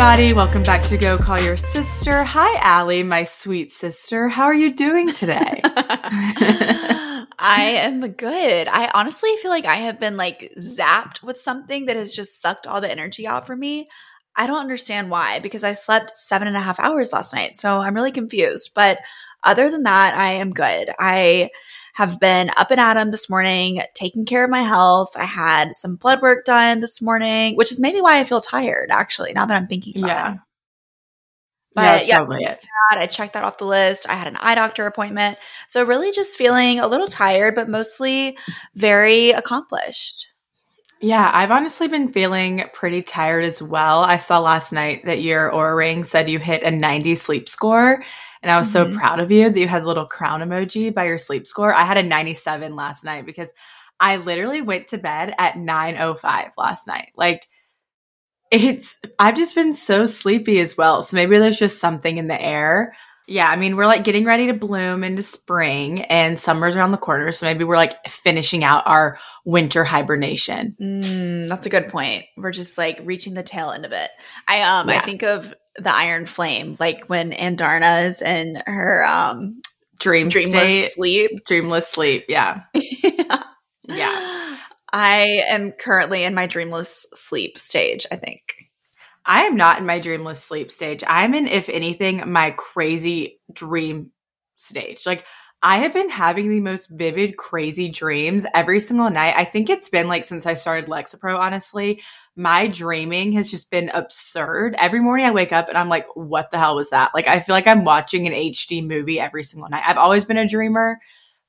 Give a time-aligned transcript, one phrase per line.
[0.00, 0.32] everybody.
[0.32, 2.24] Welcome back to Go Call Your Sister.
[2.24, 4.30] Hi, Allie, my sweet sister.
[4.30, 5.60] How are you doing today?
[5.62, 7.26] I
[7.82, 8.66] am good.
[8.68, 12.66] I honestly feel like I have been like zapped with something that has just sucked
[12.66, 13.88] all the energy out for me.
[14.34, 17.56] I don't understand why because I slept seven and a half hours last night.
[17.56, 18.70] So I'm really confused.
[18.74, 19.00] But
[19.44, 20.88] other than that, I am good.
[20.98, 21.50] I
[21.94, 25.12] have been up and at 'em this morning, taking care of my health.
[25.16, 28.90] I had some blood work done this morning, which is maybe why I feel tired,
[28.90, 30.32] actually, now that I'm thinking about yeah.
[30.32, 30.38] it.
[31.74, 32.60] But yeah, probably it.
[32.92, 34.08] I checked that off the list.
[34.08, 35.38] I had an eye doctor appointment.
[35.68, 38.36] So really just feeling a little tired, but mostly
[38.74, 40.26] very accomplished.
[41.00, 44.00] Yeah, I've honestly been feeling pretty tired as well.
[44.00, 48.02] I saw last night that your Oura Ring said you hit a 90 sleep score.
[48.42, 48.94] And I was so Mhm.
[48.96, 51.74] proud of you that you had a little crown emoji by your sleep score.
[51.74, 53.52] I had a 97 last night because
[54.00, 57.10] I literally went to bed at 9:05 last night.
[57.16, 57.46] Like
[58.50, 61.02] it's I've just been so sleepy as well.
[61.02, 62.94] So maybe there's just something in the air.
[63.28, 66.96] Yeah, I mean, we're like getting ready to bloom into spring and summer's around the
[66.98, 67.30] corner.
[67.30, 70.76] So maybe we're like finishing out our winter hibernation.
[70.80, 72.24] Mm, that's a good point.
[72.36, 74.10] We're just like reaching the tail end of it.
[74.48, 79.60] I um I think of the Iron Flame, like when Andarna is in her um
[79.98, 81.44] Dream dreamless state, sleep.
[81.46, 82.24] dreamless sleep.
[82.28, 82.62] Yeah.
[83.90, 84.56] Yeah.
[84.92, 88.40] I am currently in my dreamless sleep stage, I think.
[89.26, 91.04] I am not in my dreamless sleep stage.
[91.06, 94.10] I'm in, if anything, my crazy dream
[94.56, 95.06] stage.
[95.06, 95.24] Like,
[95.62, 99.34] I have been having the most vivid, crazy dreams every single night.
[99.36, 102.00] I think it's been like since I started Lexapro, honestly.
[102.36, 104.74] My dreaming has just been absurd.
[104.78, 107.10] Every morning I wake up and I'm like, what the hell was that?
[107.14, 109.82] Like, I feel like I'm watching an HD movie every single night.
[109.86, 110.98] I've always been a dreamer,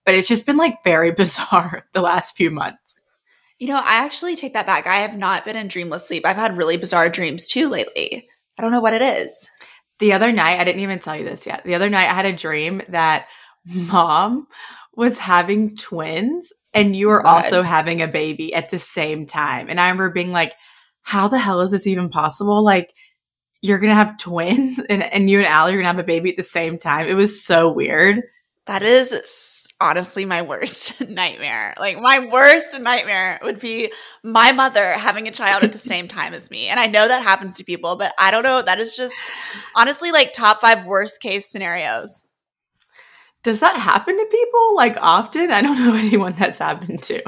[0.05, 2.95] but it's just been like very bizarre the last few months.
[3.59, 4.87] You know, I actually take that back.
[4.87, 6.25] I have not been in dreamless sleep.
[6.25, 8.27] I've had really bizarre dreams too lately.
[8.57, 9.49] I don't know what it is.
[9.99, 11.63] The other night, I didn't even tell you this yet.
[11.63, 13.27] The other night, I had a dream that
[13.65, 14.47] mom
[14.95, 17.43] was having twins and you were oh God.
[17.43, 19.69] also having a baby at the same time.
[19.69, 20.53] And I remember being like,
[21.01, 22.63] how the hell is this even possible?
[22.63, 22.93] Like,
[23.61, 26.37] you're to have twins and, and you and Allie are to have a baby at
[26.37, 27.07] the same time.
[27.07, 28.23] It was so weird.
[28.67, 31.73] That is honestly my worst nightmare.
[31.79, 33.91] Like my worst nightmare would be
[34.23, 36.67] my mother having a child at the same time as me.
[36.67, 38.61] And I know that happens to people, but I don't know.
[38.61, 39.15] That is just
[39.75, 42.23] honestly like top five worst case scenarios.
[43.43, 45.51] Does that happen to people like often?
[45.51, 47.23] I don't know anyone that's happened to.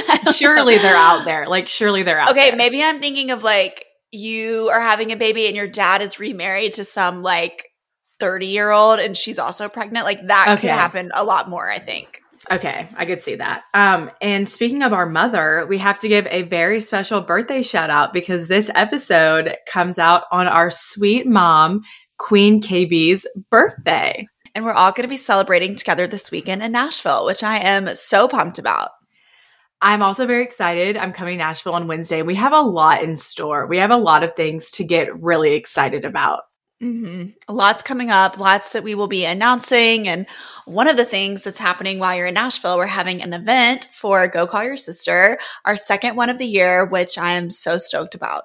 [0.34, 1.46] Surely they're out there.
[1.48, 2.56] Like, surely they're out Okay, there.
[2.56, 6.74] maybe I'm thinking of like you are having a baby and your dad is remarried
[6.74, 7.66] to some like
[8.20, 10.04] 30 year old and she's also pregnant.
[10.04, 10.60] Like that Okay.
[10.68, 12.20] could happen a lot more, I think.
[12.50, 13.62] Okay, I could see that.
[13.72, 17.88] Um, and speaking of our mother, we have to give a very special birthday shout
[17.88, 21.82] out because this episode comes out on our sweet mom,
[22.18, 24.26] Queen KB's birthday.
[24.56, 27.94] And we're all going to be celebrating together this weekend in Nashville, which I am
[27.94, 28.90] so pumped about.
[29.82, 30.96] I'm also very excited.
[30.96, 32.22] I'm coming to Nashville on Wednesday.
[32.22, 33.66] We have a lot in store.
[33.66, 36.44] We have a lot of things to get really excited about.
[36.80, 40.06] hmm Lots coming up, lots that we will be announcing.
[40.06, 40.26] And
[40.66, 44.28] one of the things that's happening while you're in Nashville, we're having an event for
[44.28, 48.14] Go Call Your Sister, our second one of the year, which I am so stoked
[48.14, 48.44] about.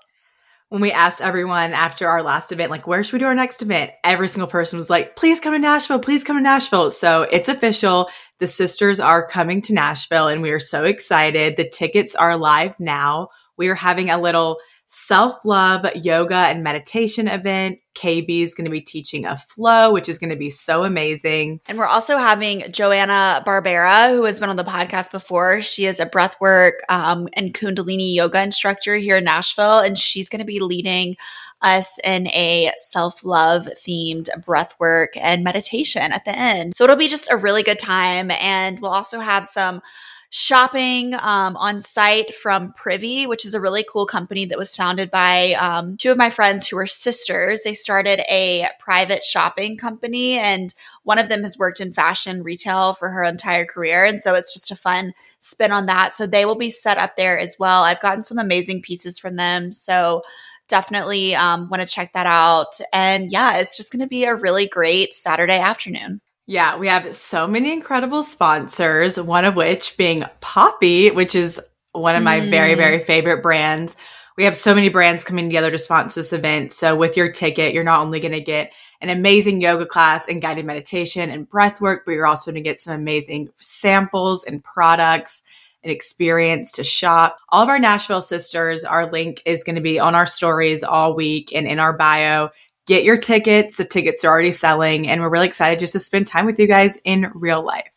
[0.70, 3.62] When we asked everyone after our last event, like, where should we do our next
[3.62, 3.92] event?
[4.04, 6.00] Every single person was like, please come to Nashville.
[6.00, 6.92] Please come to Nashville.
[6.92, 8.10] So it's official.
[8.40, 11.56] The sisters are coming to Nashville and we are so excited.
[11.56, 13.30] The tickets are live now.
[13.58, 14.58] We are having a little
[14.88, 17.80] self love yoga and meditation event.
[17.98, 21.60] KB is going to be teaching a flow, which is going to be so amazing.
[21.68, 25.62] And we're also having Joanna Barbera, who has been on the podcast before.
[25.62, 30.40] She is a breathwork um, and Kundalini yoga instructor here in Nashville, and she's going
[30.40, 31.18] to be leading
[31.62, 36.76] us in a self love themed breathwork and meditation at the end.
[36.76, 38.32] So it'll be just a really good time.
[38.32, 39.82] And we'll also have some
[40.30, 45.10] shopping um, on site from Privy, which is a really cool company that was founded
[45.10, 47.64] by um, two of my friends who are sisters.
[47.64, 52.94] They started a private shopping company, and one of them has worked in fashion retail
[52.94, 54.04] for her entire career.
[54.04, 56.16] And so it's just a fun spin on that.
[56.16, 57.84] So they will be set up there as well.
[57.84, 59.72] I've gotten some amazing pieces from them.
[59.72, 60.24] So
[60.68, 62.80] definitely um, want to check that out.
[62.92, 66.20] And yeah, it's just going to be a really great Saturday afternoon.
[66.50, 71.60] Yeah, we have so many incredible sponsors, one of which being Poppi, which is
[71.92, 72.78] one of my very, Mm.
[72.78, 73.98] very favorite brands.
[74.38, 76.72] We have so many brands coming together to sponsor this event.
[76.72, 78.72] So with your ticket, you're not only going to get
[79.02, 82.70] an amazing yoga class and guided meditation and breath work, but you're also going to
[82.70, 85.44] get some amazing samples and products
[85.84, 87.40] and experience to shop.
[87.50, 91.14] All of our Nashville sisters, our link is going to be on our stories all
[91.14, 92.50] week and in our bio.
[92.88, 93.78] Get your tickets.
[93.78, 96.68] The tickets are already selling, and we're really excited just to spend time with you
[96.68, 97.90] guys in real life.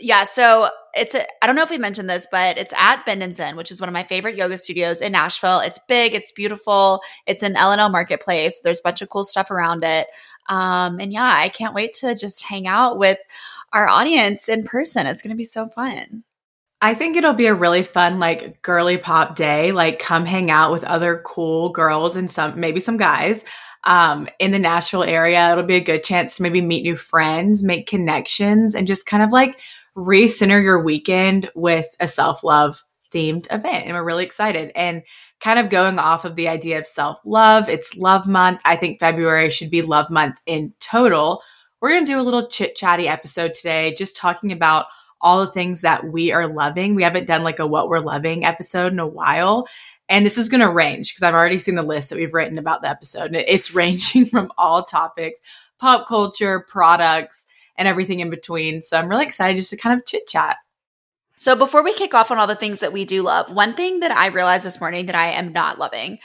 [0.00, 3.34] Yeah, so it's I don't know if we mentioned this, but it's at Bend and
[3.34, 5.60] Zen, which is one of my favorite yoga studios in Nashville.
[5.60, 7.00] It's big, it's beautiful.
[7.26, 8.60] It's an L&L marketplace.
[8.60, 10.06] There's a bunch of cool stuff around it.
[10.48, 13.18] Um, and yeah, I can't wait to just hang out with
[13.72, 15.06] our audience in person.
[15.06, 16.24] It's going to be so fun.
[16.80, 19.72] I think it'll be a really fun, like girly pop day.
[19.72, 23.44] Like, come hang out with other cool girls and some, maybe some guys
[23.84, 25.52] um, in the Nashville area.
[25.52, 29.22] It'll be a good chance to maybe meet new friends, make connections, and just kind
[29.22, 29.60] of like
[29.96, 33.86] recenter your weekend with a self love themed event.
[33.86, 34.70] And we're really excited.
[34.74, 35.02] And
[35.40, 38.60] kind of going off of the idea of self love, it's love month.
[38.64, 41.42] I think February should be love month in total.
[41.80, 44.86] We're going to do a little chit chatty episode today, just talking about
[45.20, 46.94] all the things that we are loving.
[46.94, 49.68] We haven't done like a what we're loving episode in a while.
[50.08, 52.58] And this is going to range because I've already seen the list that we've written
[52.58, 53.26] about the episode.
[53.26, 55.40] And it's ranging from all topics,
[55.78, 57.46] pop culture, products,
[57.76, 58.82] and everything in between.
[58.82, 60.56] So I'm really excited just to kind of chit chat.
[61.38, 64.00] So before we kick off on all the things that we do love, one thing
[64.00, 66.18] that I realized this morning that I am not loving.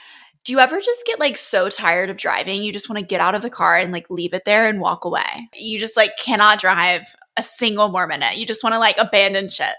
[0.44, 2.64] Do you ever just get like so tired of driving?
[2.64, 4.82] You just want to get out of the car and like leave it there and
[4.82, 5.50] walk away.
[5.56, 8.38] You just like cannot drive a single more minute.
[8.38, 9.76] You just want to like abandon shit.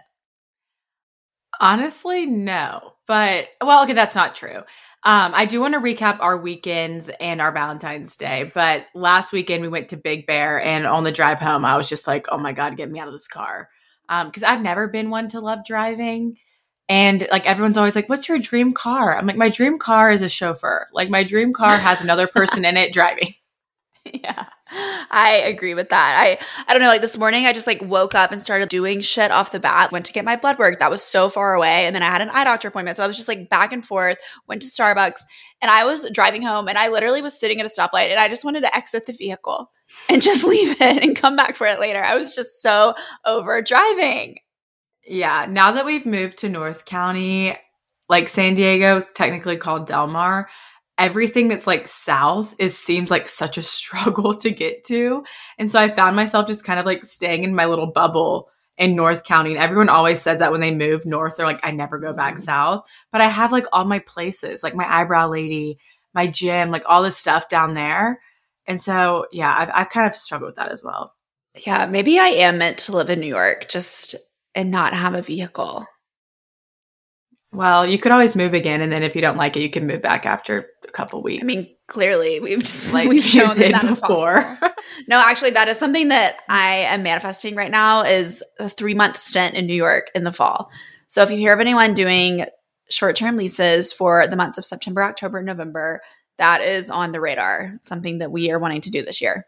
[1.61, 2.94] Honestly, no.
[3.06, 4.62] But well, okay, that's not true.
[5.06, 8.51] Um, I do want to recap our weekends and our Valentine's Day.
[8.55, 11.89] But last weekend we went to Big Bear, and on the drive home, I was
[11.89, 13.69] just like, "Oh my god, get me out of this car!"
[14.09, 16.39] Because um, I've never been one to love driving,
[16.89, 20.23] and like everyone's always like, "What's your dream car?" I'm like, "My dream car is
[20.23, 20.89] a chauffeur.
[20.95, 23.35] Like my dream car has another person in it driving."
[24.05, 24.47] yeah.
[25.11, 26.17] I agree with that.
[26.19, 29.00] I I don't know like this morning I just like woke up and started doing
[29.00, 29.93] shit off the bat.
[29.93, 30.79] Went to get my blood work.
[30.79, 32.97] That was so far away and then I had an eye doctor appointment.
[32.97, 34.19] So I was just like back and forth,
[34.49, 35.23] went to Starbucks
[35.62, 38.29] and I was driving home and I literally was sitting at a stoplight and I
[38.29, 39.71] just wanted to exit the vehicle
[40.09, 42.03] and just leave it and come back for it later.
[42.03, 42.94] I was just so
[43.25, 44.38] over driving.
[45.06, 47.56] Yeah, now that we've moved to North County,
[48.09, 50.49] like San Diego is technically called Del Mar
[50.99, 55.25] everything that's like south is seems like such a struggle to get to.
[55.58, 58.96] And so I found myself just kind of like staying in my little bubble in
[58.96, 59.50] North County.
[59.50, 62.35] And everyone always says that when they move north, they're like, I never go back
[62.35, 62.43] mm-hmm.
[62.43, 62.87] south.
[63.12, 65.79] But I have like all my places, like my eyebrow lady,
[66.12, 68.20] my gym, like all this stuff down there.
[68.67, 71.14] And so, yeah, I've, I've kind of struggled with that as well.
[71.67, 74.17] Yeah, maybe I am meant to live in New York just
[74.55, 75.87] and not have a vehicle.
[77.55, 79.87] Well, you could always move again, and then if you don't like it, you can
[79.87, 81.43] move back after a couple weeks.
[81.43, 84.59] I mean, clearly we've just like we've shown that, that before.
[85.09, 88.03] no, actually, that is something that I am manifesting right now.
[88.03, 90.71] Is a three month stint in New York in the fall.
[91.06, 92.47] So if you hear of anyone doing
[92.91, 96.01] short term leases for the months of September, October, November,
[96.39, 97.75] that is on the radar.
[97.83, 99.47] Something that we are wanting to do this year.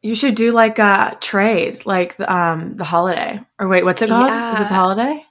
[0.00, 3.40] You should do like a trade, like um the holiday.
[3.58, 4.28] Or wait, what's it called?
[4.28, 4.54] Yeah.
[4.54, 5.24] Is it the holiday?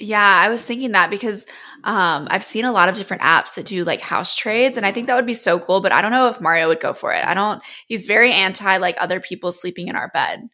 [0.00, 1.44] Yeah, I was thinking that because
[1.82, 4.92] um, I've seen a lot of different apps that do like house trades, and I
[4.92, 5.80] think that would be so cool.
[5.80, 7.24] But I don't know if Mario would go for it.
[7.24, 7.60] I don't.
[7.88, 10.48] He's very anti like other people sleeping in our bed.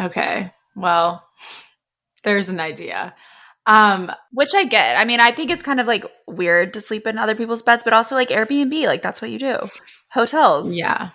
[0.00, 1.26] Okay, well,
[2.22, 3.14] there's an idea.
[3.66, 4.98] Um, which I get.
[4.98, 7.84] I mean, I think it's kind of like weird to sleep in other people's beds,
[7.84, 9.56] but also like Airbnb, like that's what you do.
[10.10, 10.74] Hotels.
[10.74, 11.10] Yeah.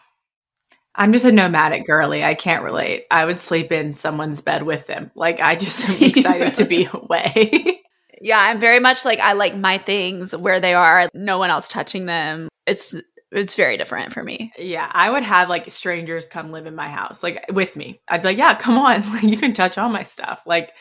[0.98, 2.24] I'm just a nomadic girly.
[2.24, 3.06] I can't relate.
[3.12, 5.12] I would sleep in someone's bed with them.
[5.16, 7.84] Like I just am excited to be away.
[8.22, 11.68] yeah, I'm very much like I like my things where they are, no one else
[11.68, 12.50] touching them.
[12.66, 12.96] It's
[13.32, 14.52] it's very different for me.
[14.58, 18.02] Yeah, I would have like strangers come live in my house, like with me.
[18.08, 20.72] I'd be like, "Yeah, come on, like, you can touch all my stuff." Like,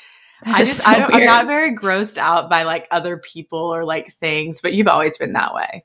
[0.44, 3.84] I just, so I don't, I'm not very grossed out by like other people or
[3.84, 5.84] like things, but you've always been that way.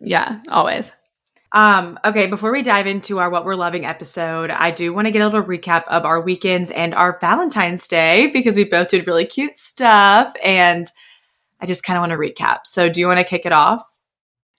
[0.00, 0.90] Yeah, always.
[1.52, 5.10] Um, okay, before we dive into our What We're Loving episode, I do want to
[5.10, 9.06] get a little recap of our weekends and our Valentine's Day because we both did
[9.06, 10.90] really cute stuff and
[11.60, 12.60] I just kind of want to recap.
[12.64, 13.84] So, do you want to kick it off?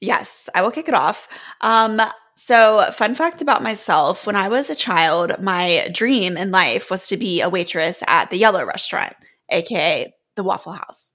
[0.02, 1.28] Yes, I will kick it off.
[1.62, 2.00] Um,
[2.36, 7.08] so, fun fact about myself when I was a child, my dream in life was
[7.08, 9.16] to be a waitress at the Yellow Restaurant,
[9.50, 11.13] aka the Waffle House.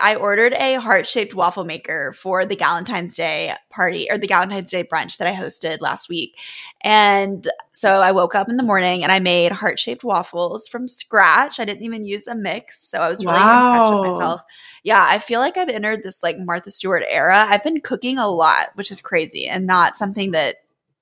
[0.00, 4.70] I ordered a heart shaped waffle maker for the Valentine's Day party or the Valentine's
[4.70, 6.36] Day brunch that I hosted last week.
[6.82, 10.88] And so I woke up in the morning and I made heart shaped waffles from
[10.88, 11.60] scratch.
[11.60, 12.80] I didn't even use a mix.
[12.80, 13.72] So I was really wow.
[13.72, 14.42] impressed with myself.
[14.82, 17.46] Yeah, I feel like I've entered this like Martha Stewart era.
[17.48, 20.56] I've been cooking a lot, which is crazy and not something that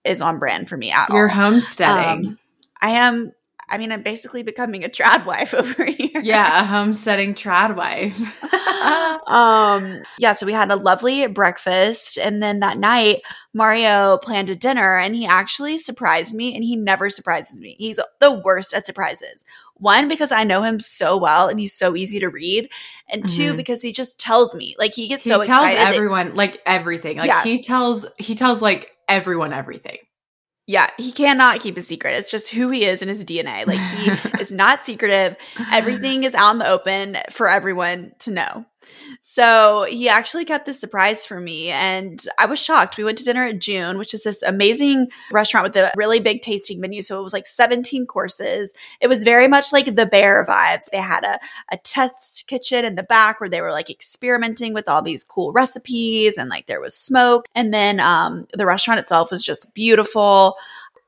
[0.04, 1.20] is on brand for me at You're all.
[1.22, 2.26] You're homesteading.
[2.26, 2.38] Um,
[2.80, 3.32] I am
[3.68, 6.20] I mean, I'm basically becoming a trad wife over here.
[6.22, 8.16] Yeah, a homesteading trad wife.
[9.28, 12.18] um, yeah, so we had a lovely breakfast.
[12.18, 16.54] And then that night, Mario planned a dinner and he actually surprised me.
[16.54, 17.76] And he never surprises me.
[17.78, 19.44] He's the worst at surprises.
[19.78, 22.70] One, because I know him so well and he's so easy to read.
[23.10, 23.36] And mm-hmm.
[23.36, 24.74] two, because he just tells me.
[24.78, 25.94] Like he gets he so tells excited.
[25.94, 27.18] everyone that, like everything.
[27.18, 27.42] Like yeah.
[27.42, 29.98] he tells he tells like everyone everything.
[30.68, 32.18] Yeah, he cannot keep a secret.
[32.18, 33.66] It's just who he is in his DNA.
[33.66, 35.36] Like he is not secretive.
[35.72, 38.66] Everything is out in the open for everyone to know.
[39.28, 42.96] So he actually kept this surprise for me and I was shocked.
[42.96, 46.42] We went to dinner at June, which is this amazing restaurant with a really big
[46.42, 47.02] tasting menu.
[47.02, 48.72] So it was like 17 courses.
[49.00, 50.88] It was very much like the bear vibes.
[50.92, 51.40] They had a,
[51.72, 55.50] a test kitchen in the back where they were like experimenting with all these cool
[55.50, 57.48] recipes and like there was smoke.
[57.52, 60.54] And then um, the restaurant itself was just beautiful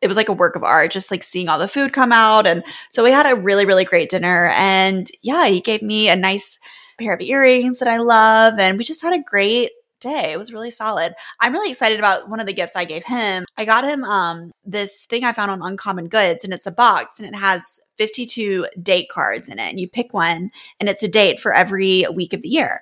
[0.01, 2.47] it was like a work of art, just like seeing all the food come out.
[2.47, 4.49] And so we had a really, really great dinner.
[4.55, 6.61] And yeah, he gave me a nice
[6.99, 8.59] pair of earrings that I love.
[8.59, 10.33] And we just had a great day.
[10.33, 11.15] It was really solid.
[11.41, 13.45] I'm really excited about one of the gifts I gave him.
[13.57, 17.19] I got him um this thing I found on Uncommon Goods and it's a box
[17.19, 21.09] and it has 52 date cards in it and you pick one and it's a
[21.09, 22.81] date for every week of the year.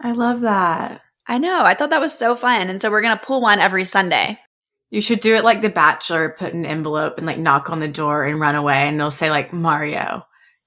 [0.00, 1.00] I love that.
[1.26, 1.64] I know.
[1.64, 4.38] I thought that was so fun and so we're going to pull one every Sunday.
[4.90, 7.88] You should do it like The Bachelor, put an envelope and like knock on the
[7.88, 10.24] door and run away and they'll say like Mario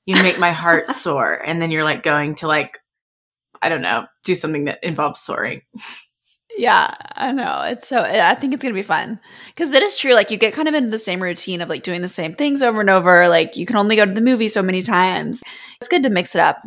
[0.08, 2.80] you make my heart soar and then you're like going to like
[3.62, 5.62] i don't know do something that involves soaring.
[6.58, 7.64] Yeah i know.
[7.68, 9.20] It's so i think it's gonna be fun.
[9.48, 11.84] Because it is true like you get kind of into the same routine of like
[11.84, 14.48] doing the same things over and over like you can only go to the movie
[14.48, 15.44] so many times.
[15.80, 16.58] It's good to mix it up.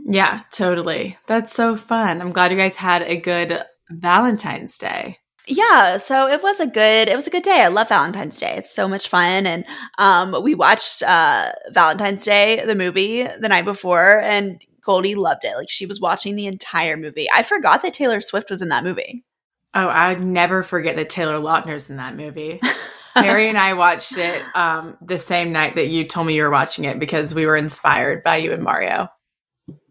[0.00, 1.16] Yeah totally.
[1.28, 2.20] That's so fun.
[2.20, 7.08] I'm glad you guys had a good valentine's day yeah, so it was a good
[7.08, 7.62] it was a good day.
[7.62, 8.54] I love Valentine's Day.
[8.56, 9.64] It's so much fun and
[9.98, 15.56] um we watched uh Valentine's Day the movie the night before and Goldie loved it.
[15.56, 17.28] Like she was watching the entire movie.
[17.32, 19.24] I forgot that Taylor Swift was in that movie.
[19.74, 22.60] Oh, I would never forget that Taylor Lautner's in that movie.
[23.14, 26.50] Harry and I watched it um, the same night that you told me you were
[26.50, 29.08] watching it because we were inspired by you and Mario.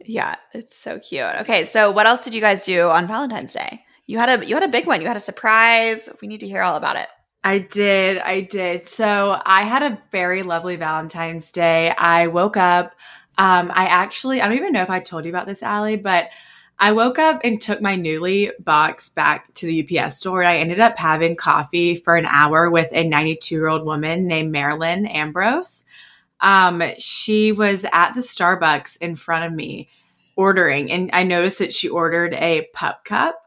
[0.05, 1.24] Yeah, it's so cute.
[1.41, 3.83] Okay, so what else did you guys do on Valentine's Day?
[4.13, 5.01] You had a you had a big one.
[5.01, 6.08] You had a surprise.
[6.22, 7.08] We need to hear all about it.
[7.43, 8.20] I did.
[8.20, 8.88] I did.
[8.88, 11.89] So I had a very lovely Valentine's Day.
[11.89, 12.93] I woke up.
[13.39, 16.29] Um, I actually, I don't even know if I told you about this, Allie, but
[16.77, 20.43] I woke up and took my Nuuly box back to the UPS store.
[20.43, 24.27] And I ended up having coffee for an hour with a 92 year old woman
[24.27, 25.86] named Marilyn Ambrose.
[26.39, 29.89] Um, she was at the Starbucks in front of me
[30.36, 33.43] ordering, and I noticed that she ordered a pup cup.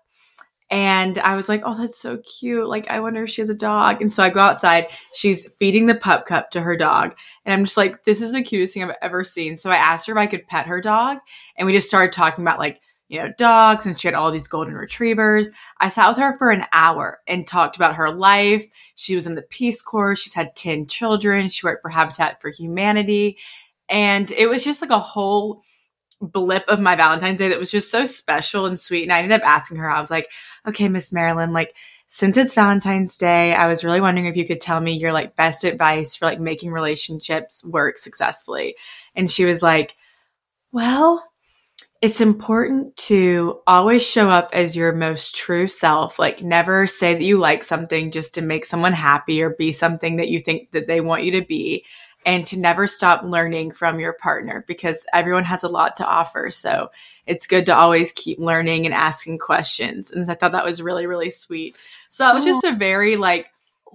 [0.68, 2.68] And I was like, oh, that's so cute.
[2.68, 4.02] Like, I wonder if she has a dog.
[4.02, 4.88] And so I go outside.
[5.14, 7.16] She's feeding the pup cup to her dog.
[7.44, 9.56] And I'm just like, this is the cutest thing I've ever seen.
[9.56, 11.18] So I asked her if I could pet her dog.
[11.56, 13.87] And we just started talking about like, you know, dogs.
[13.87, 15.50] And she had all these golden retrievers.
[15.78, 18.66] I sat with her for an hour and talked about her life.
[18.96, 20.16] She was in the Peace Corps.
[20.16, 21.49] She's had 10 children.
[21.49, 23.38] She worked for Habitat for Humanity.
[23.88, 25.62] And it was just like a whole
[26.20, 29.02] blip of my Valentine's Day that was just so special and sweet.
[29.02, 30.28] And I ended up asking her, I was like,
[30.66, 31.75] okay, Miss Marilyn, like,
[32.08, 35.35] since it's Valentine's Day, I was really wondering if you could tell me your like
[35.35, 38.76] best advice for like making relationships work successfully.
[39.16, 39.96] And she was like,
[40.70, 41.25] well,
[42.02, 46.18] it's important to always show up as your most true self.
[46.18, 50.16] Like never say that you like something just to make someone happy or be something
[50.16, 51.85] that you think that they want you to be
[52.26, 56.50] and to never stop learning from your partner because everyone has a lot to offer.
[56.50, 56.90] So
[57.25, 60.11] it's good to always keep learning and asking questions.
[60.11, 61.76] And I thought that was really, really sweet.
[62.09, 62.71] So that was just oh.
[62.71, 63.47] a very like,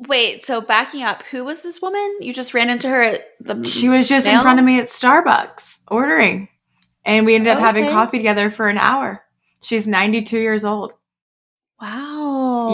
[0.07, 2.17] Wait, so backing up, who was this woman?
[2.21, 4.37] You just ran into her at the She was just mail?
[4.37, 6.47] in front of me at Starbucks ordering.
[7.03, 7.65] And we ended up okay.
[7.65, 9.23] having coffee together for an hour.
[9.61, 10.93] She's 92 years old.
[11.79, 12.20] Wow.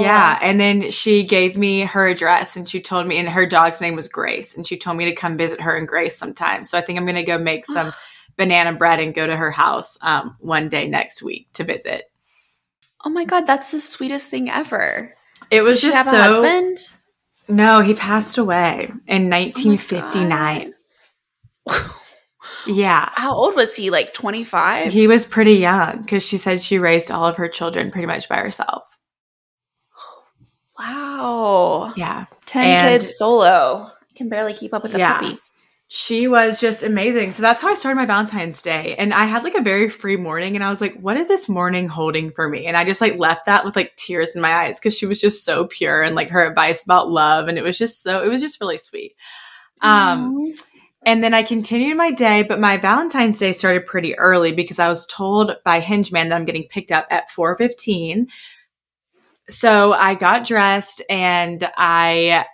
[0.01, 0.39] Yeah.
[0.41, 3.95] And then she gave me her address and she told me, and her dog's name
[3.95, 4.55] was Grace.
[4.55, 6.63] And she told me to come visit her and Grace sometime.
[6.63, 7.91] So I think I'm going to go make some
[8.37, 12.11] banana bread and go to her house um, one day next week to visit.
[13.05, 13.45] Oh my God.
[13.45, 15.13] That's the sweetest thing ever.
[15.51, 16.17] It was Did just so.
[16.17, 16.79] husband?
[17.47, 20.73] No, he passed away in 1959.
[21.69, 22.01] Oh
[22.67, 23.09] yeah.
[23.13, 23.89] How old was he?
[23.89, 24.91] Like 25?
[24.91, 28.27] He was pretty young because she said she raised all of her children pretty much
[28.27, 28.96] by herself.
[30.77, 31.93] Wow.
[31.95, 32.25] Yeah.
[32.45, 33.91] 10 and kids solo.
[33.91, 35.19] I can barely keep up with the yeah.
[35.19, 35.39] puppy.
[35.89, 37.31] She was just amazing.
[37.31, 38.93] So that's how I started my Valentine's Day.
[38.97, 41.47] And I had like a very free morning and I was like, what is this
[41.47, 42.65] morning holding for me?
[42.65, 45.21] And I just like left that with like tears in my eyes because she was
[45.21, 47.47] just so pure and like her advice about love.
[47.47, 49.15] And it was just so, it was just really sweet.
[49.81, 50.53] Um,
[51.05, 54.89] And then I continued my day, but my Valentine's Day started pretty early because I
[54.89, 58.27] was told by Hingeman that I'm getting picked up at 4:15.
[59.49, 62.45] So I got dressed and I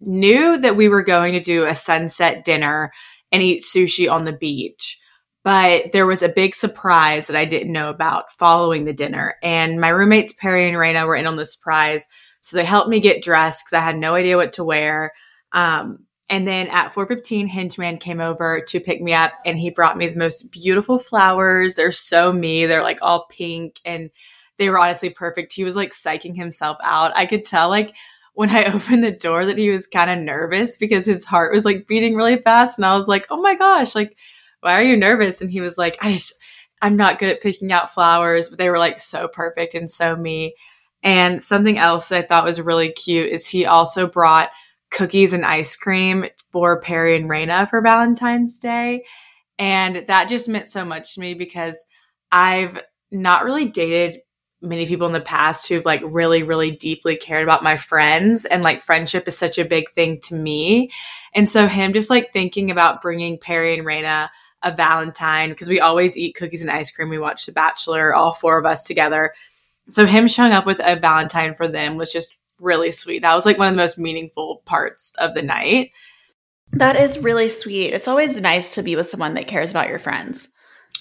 [0.00, 2.92] knew that we were going to do a sunset dinner
[3.32, 4.98] and eat sushi on the beach.
[5.42, 9.36] But there was a big surprise that I didn't know about following the dinner.
[9.42, 12.06] And my roommates, Perry and Raina, were in on the surprise.
[12.40, 15.12] So they helped me get dressed because I had no idea what to wear.
[15.52, 19.98] Um, and then at 4:15, Hingeman came over to pick me up, and he brought
[19.98, 21.76] me the most beautiful flowers.
[21.76, 22.64] They're so me.
[22.64, 24.10] They're like all pink, and
[24.58, 25.52] they were honestly perfect.
[25.52, 27.12] He was like psyching himself out.
[27.16, 27.94] I could tell like
[28.34, 31.64] when I opened the door that he was kind of nervous because his heart was
[31.64, 34.16] like beating really fast, and I was like, "Oh my gosh, like
[34.60, 36.34] why are you nervous?" And he was like, "I just
[36.82, 40.16] I'm not good at picking out flowers, but they were like so perfect and so
[40.16, 40.54] me."
[41.02, 44.50] And something else I thought was really cute is he also brought
[44.90, 49.04] cookies and ice cream for Perry and Raina for Valentine's Day.
[49.58, 51.84] And that just meant so much to me because
[52.32, 52.80] I've
[53.10, 54.20] not really dated
[54.64, 58.44] many people in the past who've like really, really deeply cared about my friends.
[58.44, 60.90] And like friendship is such a big thing to me.
[61.34, 64.28] And so him just like thinking about bringing Perry and Raina
[64.62, 67.10] a Valentine because we always eat cookies and ice cream.
[67.10, 69.34] We watch The Bachelor, all four of us together.
[69.90, 73.20] So him showing up with a Valentine for them was just really sweet.
[73.20, 75.90] That was like one of the most meaningful parts of the night.
[76.72, 77.92] That is really sweet.
[77.92, 80.48] It's always nice to be with someone that cares about your friends.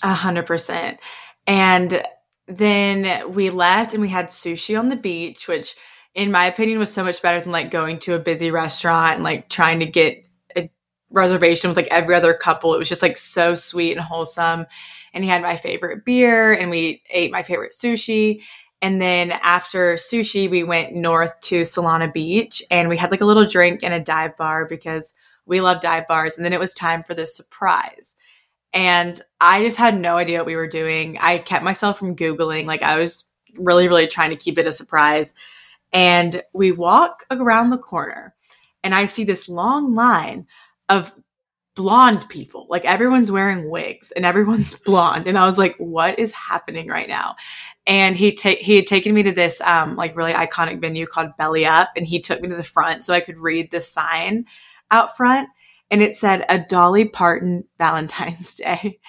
[0.02, 1.00] A hundred percent.
[1.48, 2.04] And
[2.48, 5.76] then we left and we had sushi on the beach, which
[6.14, 9.24] in my opinion was so much better than like going to a busy restaurant and
[9.24, 10.70] like trying to get a
[11.10, 12.74] reservation with like every other couple.
[12.74, 14.66] It was just like so sweet and wholesome.
[15.14, 18.42] And he had my favorite beer and we ate my favorite sushi.
[18.82, 23.26] And then after sushi, we went north to Solana Beach and we had like a
[23.26, 25.14] little drink and a dive bar because
[25.46, 26.36] we love dive bars.
[26.36, 28.16] And then it was time for the surprise.
[28.74, 31.18] And I just had no idea what we were doing.
[31.20, 32.66] I kept myself from Googling.
[32.66, 35.34] Like I was really, really trying to keep it a surprise.
[35.92, 38.34] And we walk around the corner
[38.84, 40.48] and I see this long line
[40.90, 41.14] of
[41.76, 42.68] blonde people.
[42.70, 45.28] Like everyone's wearing wigs and everyone's blonde.
[45.28, 47.36] And I was like, what is happening right now?
[47.86, 51.38] And he ta- he had taken me to this um like really iconic venue called
[51.38, 54.46] Belly Up and he took me to the front so I could read the sign
[54.90, 55.50] out front
[55.94, 59.00] and it said a Dolly Parton Valentine's Day.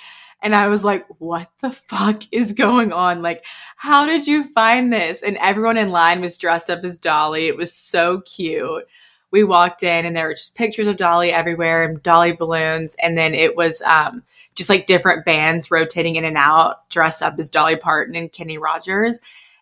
[0.43, 3.23] And I was like, what the fuck is going on?
[3.23, 5.23] Like, how did you find this?
[5.23, 7.47] And everyone in line was dressed up as Dolly.
[7.47, 8.85] It was so cute
[9.31, 12.97] we walked in and there were just pictures of Dolly everywhere and Dolly balloons.
[13.03, 14.23] And then it was um,
[14.55, 18.59] just like different bands rotating in and out, dressed up as Dolly Parton and Kenny
[18.59, 19.21] Rogers.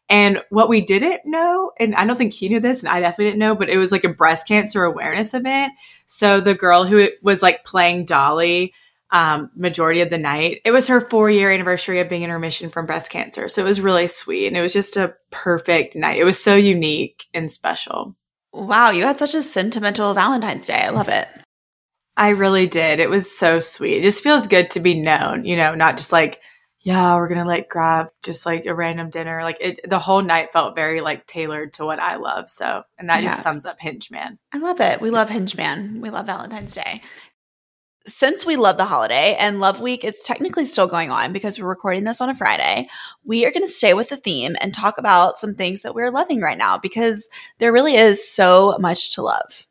[0.09, 3.27] And what we didn't know, and I don't think he knew this, and I definitely
[3.27, 5.73] didn't know, but it was like a breast cancer awareness event.
[6.07, 8.75] So the girl who was like playing Dolly,
[9.11, 12.69] um, majority of the night, it was her four year anniversary of being in remission
[12.69, 13.49] from breast cancer.
[13.49, 16.19] So it was really sweet, and it was just a perfect night.
[16.19, 18.17] It was so unique and special.
[18.53, 20.75] Wow, you had such a sentimental Valentine's Day.
[20.75, 21.27] I love it.
[22.19, 23.01] I really did.
[23.01, 23.99] It was so sweet.
[23.99, 26.41] It just feels good to be known, you know, not just like,
[26.83, 29.43] yeah, we're gonna like grab just like a random dinner.
[29.43, 32.51] Like it, the whole night felt very like tailored to what I love.
[32.51, 33.31] So, and that yeah.
[33.31, 34.39] just sums up Hinge Man.
[34.53, 35.01] I love it.
[35.01, 36.01] We love Hinge Man.
[36.01, 37.03] We love Valentine's Day
[38.07, 41.69] since we love the holiday and Love Week is technically still going on because we're
[41.69, 42.89] recording this on a Friday,
[43.25, 46.11] we are going to stay with the theme and talk about some things that we're
[46.11, 49.67] loving right now because there really is so much to love.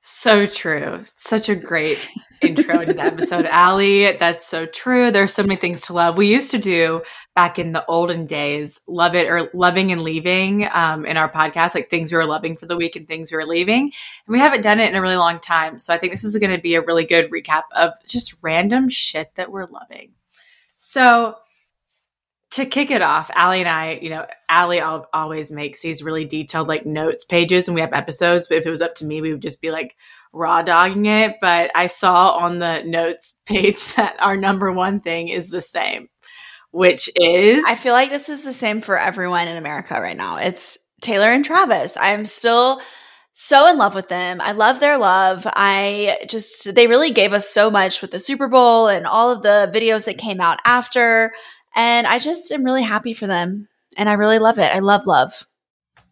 [0.00, 1.04] So true.
[1.16, 2.10] Such a great
[2.44, 4.16] intro into the episode, Allie.
[4.16, 5.10] That's so true.
[5.10, 6.16] There's so many things to love.
[6.16, 7.02] We used to do
[7.34, 11.74] back in the olden days, love it or loving and leaving um, in our podcast,
[11.74, 13.84] like things we were loving for the week and things we were leaving.
[13.84, 13.92] And
[14.32, 15.78] we haven't done it in a really long time.
[15.78, 18.88] So I think this is going to be a really good recap of just random
[18.88, 20.12] shit that we're loving.
[20.76, 21.36] So
[22.54, 26.68] to kick it off, Allie and I, you know, Allie always makes these really detailed
[26.68, 28.46] like notes pages and we have episodes.
[28.46, 29.96] But if it was up to me, we would just be like
[30.34, 31.36] raw dogging it.
[31.40, 36.08] But I saw on the notes page that our number one thing is the same,
[36.70, 37.64] which is.
[37.66, 40.36] I feel like this is the same for everyone in America right now.
[40.36, 41.96] It's Taylor and Travis.
[41.96, 42.80] I'm still
[43.34, 44.40] so in love with them.
[44.40, 45.46] I love their love.
[45.54, 49.42] I just, they really gave us so much with the Super Bowl and all of
[49.42, 51.32] the videos that came out after.
[51.74, 53.68] And I just am really happy for them.
[53.96, 54.72] And I really love it.
[54.72, 55.46] I love love.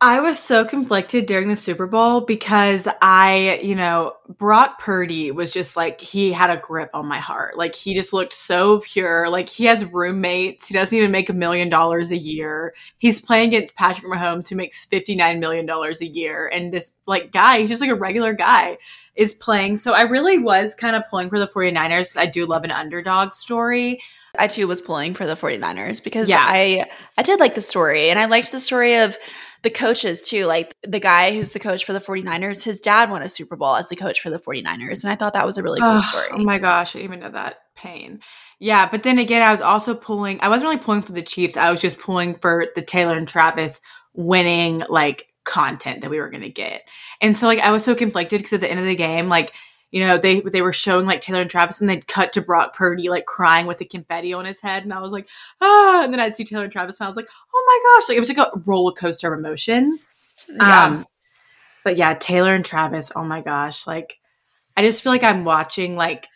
[0.04, 5.52] I was so conflicted during the Super Bowl because I, you know, Brock Purdy was
[5.52, 7.56] just like, he had a grip on my heart.
[7.56, 9.28] Like, he just looked so pure.
[9.28, 10.66] Like, he has roommates.
[10.66, 12.74] He doesn't even make a million dollars a year.
[12.98, 16.48] He's playing against Patrick Mahomes, who makes $59 million a year.
[16.48, 18.78] And this, like, guy, he's just like a regular guy,
[19.14, 19.76] is playing.
[19.76, 22.16] So I really was kind of pulling for the 49ers.
[22.16, 24.00] I do love an underdog story.
[24.36, 26.42] I too was pulling for the 49ers because yeah.
[26.42, 26.86] I
[27.18, 29.18] I did like the story and I liked the story of
[29.62, 30.46] the coaches too.
[30.46, 33.76] Like the guy who's the coach for the 49ers, his dad won a Super Bowl
[33.76, 35.04] as the coach for the 49ers.
[35.04, 36.28] And I thought that was a really cool oh, story.
[36.32, 38.20] Oh my gosh, I didn't even know that pain.
[38.58, 41.56] Yeah, but then again, I was also pulling, I wasn't really pulling for the Chiefs.
[41.56, 43.80] I was just pulling for the Taylor and Travis
[44.14, 46.88] winning like content that we were going to get.
[47.20, 49.52] And so like I was so conflicted because at the end of the game, like
[49.92, 52.74] you know, they they were showing like Taylor and Travis, and they'd cut to Brock
[52.74, 55.28] Purdy like crying with the confetti on his head, and I was like,
[55.60, 58.08] ah, and then I'd see Taylor and Travis, and I was like, oh my gosh,
[58.08, 60.08] like it was like a roller coaster of emotions.
[60.48, 60.84] Yeah.
[60.86, 61.06] Um,
[61.84, 64.18] but yeah, Taylor and Travis, oh my gosh, like
[64.76, 66.26] I just feel like I'm watching like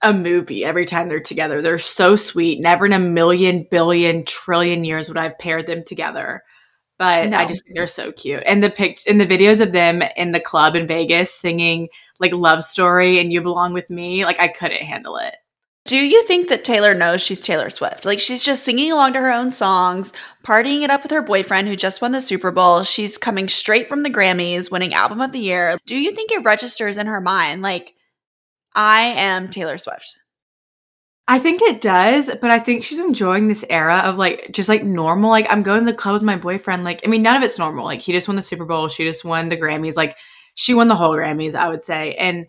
[0.00, 1.60] a movie every time they're together.
[1.60, 2.60] They're so sweet.
[2.60, 6.42] Never in a million, billion, trillion years would I have paired them together
[7.00, 7.38] but no.
[7.38, 8.42] I just think they're so cute.
[8.44, 12.34] And the pic in the videos of them in the club in Vegas singing like
[12.34, 15.34] love story and you belong with me, like I couldn't handle it.
[15.86, 18.04] Do you think that Taylor knows she's Taylor Swift?
[18.04, 20.12] Like she's just singing along to her own songs,
[20.44, 22.82] partying it up with her boyfriend who just won the Super Bowl.
[22.82, 25.78] She's coming straight from the Grammys, winning album of the year.
[25.86, 27.94] Do you think it registers in her mind like
[28.74, 30.19] I am Taylor Swift?
[31.30, 34.82] I think it does, but I think she's enjoying this era of like just like
[34.82, 35.30] normal.
[35.30, 36.82] Like I'm going to the club with my boyfriend.
[36.82, 37.84] Like I mean, none of it's normal.
[37.84, 38.88] Like he just won the Super Bowl.
[38.88, 39.96] She just won the Grammys.
[39.96, 40.18] Like
[40.56, 41.54] she won the whole Grammys.
[41.54, 42.16] I would say.
[42.16, 42.48] And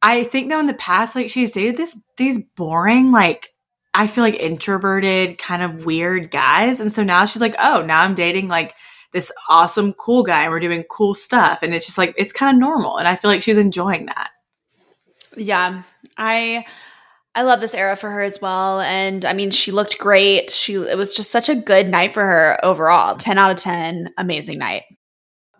[0.00, 3.50] I think though in the past, like she's dated this these boring like
[3.92, 8.00] I feel like introverted kind of weird guys, and so now she's like, oh, now
[8.00, 8.74] I'm dating like
[9.12, 12.56] this awesome cool guy, and we're doing cool stuff, and it's just like it's kind
[12.56, 14.30] of normal, and I feel like she's enjoying that.
[15.36, 15.82] Yeah,
[16.16, 16.64] I
[17.34, 18.80] I love this era for her as well.
[18.80, 20.50] And I mean, she looked great.
[20.50, 23.16] She it was just such a good night for her overall.
[23.16, 24.82] 10 out of 10, amazing night.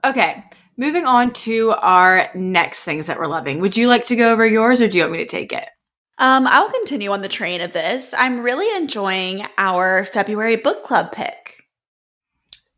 [0.04, 0.42] Okay.
[0.76, 3.60] Moving on to our next things that we're loving.
[3.60, 5.68] Would you like to go over yours or do you want me to take it?
[6.18, 8.14] Um, I'll continue on the train of this.
[8.16, 11.59] I'm really enjoying our February book club pick.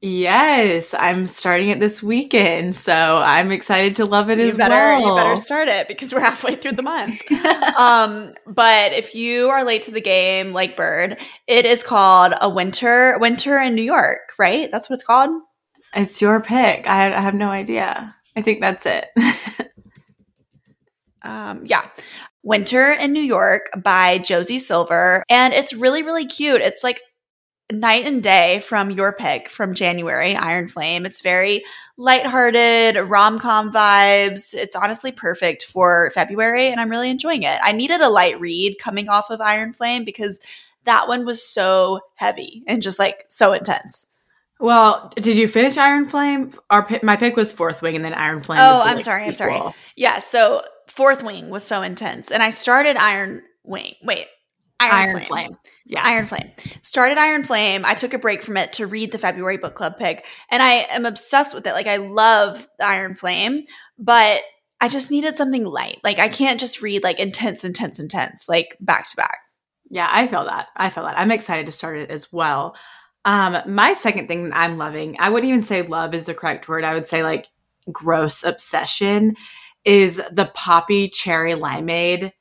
[0.05, 4.75] Yes, I'm starting it this weekend, so I'm excited to love it you as better,
[4.75, 5.11] well.
[5.11, 7.23] You better start it because we're halfway through the month.
[7.79, 12.51] um, but if you are late to the game, like Bird, it is called a
[12.51, 14.69] winter winter in New York, right?
[14.73, 15.31] That's what it's called.
[15.95, 16.88] It's your pick.
[16.88, 18.17] I, I have no idea.
[18.35, 19.07] I think that's it.
[21.23, 21.87] um, yeah.
[22.43, 25.23] Winter in New York by Josie Silver.
[25.31, 26.61] And it's really, really cute.
[26.61, 27.01] It's like
[27.80, 31.06] night and day from your pick from January, Iron Flame.
[31.06, 31.64] It's very
[31.96, 34.54] lighthearted, rom com vibes.
[34.54, 37.58] It's honestly perfect for February, and I'm really enjoying it.
[37.62, 40.40] I needed a light read coming off of Iron Flame because
[40.85, 44.06] that one was so heavy and just like so intense.
[44.61, 46.52] Well, did you finish Iron Flame?
[46.70, 48.61] Our my pick was Fourth Wing, and then Iron Flame.
[48.61, 49.24] Oh, I'm like sorry.
[49.24, 49.61] I'm sorry.
[49.96, 53.94] Yeah, so Fourth Wing was so intense, and I started Iron Wing.
[54.02, 54.26] Wait,
[54.78, 55.26] Iron, Iron Flame.
[55.26, 55.56] Flame.
[55.85, 56.03] Yeah.
[56.05, 56.51] Iron Flame.
[56.83, 57.83] Started Iron Flame.
[57.85, 60.25] I took a break from it to read the February book club pick.
[60.51, 61.73] And I am obsessed with it.
[61.73, 63.64] Like I love Iron Flame,
[63.99, 64.42] but
[64.81, 65.99] I just needed something light.
[66.05, 69.38] Like I can't just read like intense, intense, intense, like back to back.
[69.90, 70.68] Yeah, I feel that.
[70.77, 71.18] I feel that.
[71.18, 72.77] I'm excited to start it as well.
[73.25, 76.68] Um, my second thing that I'm loving, I wouldn't even say love is the correct
[76.68, 76.83] word.
[76.83, 77.49] I would say like
[77.90, 79.37] gross obsession
[79.85, 82.33] is the poppi cherry limeade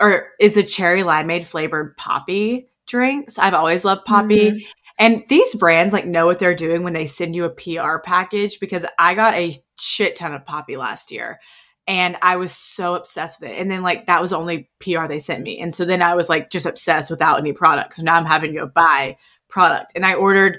[0.00, 3.38] or is a cherry limeade flavored poppi drinks.
[3.38, 4.50] I've always loved poppi.
[4.50, 4.70] Mm-hmm.
[4.98, 8.58] And these brands like know what they're doing when they send you a PR package
[8.60, 11.38] because I got a shit ton of poppi last year
[11.86, 13.58] and I was so obsessed with it.
[13.58, 15.60] And then like that was the only PR they sent me.
[15.60, 17.94] And so then I was like just obsessed without any product.
[17.94, 19.18] So now I'm having to go buy
[19.48, 19.92] product.
[19.94, 20.58] And I ordered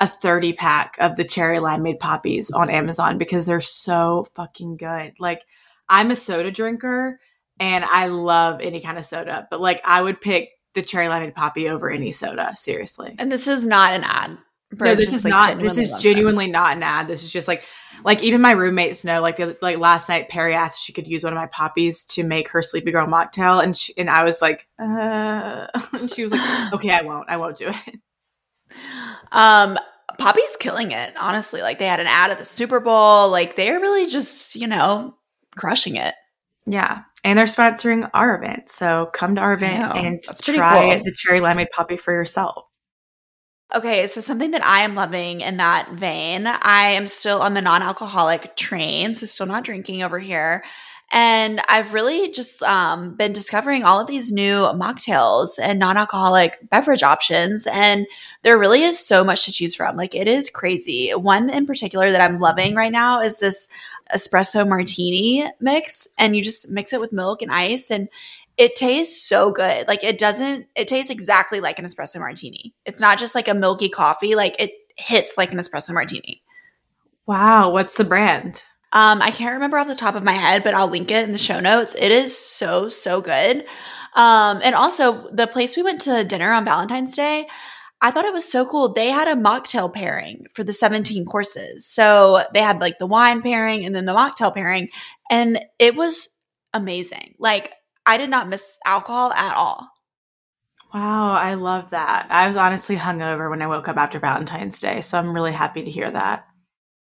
[0.00, 5.14] a 30 pack of the cherry limeade poppies on Amazon because they're so fucking good.
[5.18, 5.42] Like
[5.88, 7.20] I'm a soda drinker
[7.60, 11.34] and I love any kind of soda, but like I would pick the cherry limeade
[11.34, 13.14] poppi over any soda, seriously.
[13.18, 14.36] And this is not an ad.
[14.72, 15.60] no, this is like not.
[15.60, 17.06] This is genuinely not an ad.
[17.06, 17.64] This is just like,
[18.04, 19.20] like even my roommates know.
[19.20, 22.04] Like, the, like last night, Perry asked if she could use one of my poppies
[22.06, 26.24] to make her Sleepy Girl mocktail, and she, and I was like, uh, and she
[26.24, 28.00] was like, okay, I won't, I won't do it.
[29.30, 29.78] Um,
[30.18, 31.62] Poppi's killing it, honestly.
[31.62, 33.28] Like they had an ad at the Super Bowl.
[33.30, 35.14] Like they're really just, you know,
[35.56, 36.14] crushing it.
[36.66, 37.02] Yeah.
[37.24, 38.68] And they're sponsoring our event.
[38.68, 41.04] So come to our event and try cool.
[41.04, 42.66] the cherry limeade poppi for yourself.
[43.74, 47.62] Okay, so something that I am loving in that vein, I am still on the
[47.62, 50.62] non alcoholic train, so still not drinking over here.
[51.14, 56.58] And I've really just um, been discovering all of these new mocktails and non alcoholic
[56.70, 57.68] beverage options.
[57.68, 58.08] And
[58.42, 59.96] there really is so much to choose from.
[59.96, 61.10] Like, it is crazy.
[61.10, 63.68] One in particular that I'm loving right now is this
[64.12, 66.08] espresso martini mix.
[66.18, 67.92] And you just mix it with milk and ice.
[67.92, 68.08] And
[68.56, 69.86] it tastes so good.
[69.86, 72.74] Like it doesn't, it tastes exactly like an espresso martini.
[72.86, 76.42] It's not just like a milky coffee, like it hits like an espresso martini.
[77.26, 77.70] Wow.
[77.70, 78.64] What's the brand?
[78.94, 81.32] Um, I can't remember off the top of my head, but I'll link it in
[81.32, 81.96] the show notes.
[81.98, 83.66] It is so, so good.
[84.14, 87.48] Um, and also the place we went to dinner on Valentine's Day,
[88.00, 88.92] I thought it was so cool.
[88.92, 91.86] They had a mocktail pairing for the 17 courses.
[91.86, 94.88] So they had like the wine pairing and then the mocktail pairing.
[95.30, 96.28] And it was
[96.72, 97.34] amazing.
[97.38, 97.74] Like
[98.06, 99.88] I did not miss alcohol at all.
[100.92, 102.28] Wow, I love that.
[102.30, 105.82] I was honestly hungover when I woke up after Valentine's Day, so I'm really happy
[105.82, 106.46] to hear that.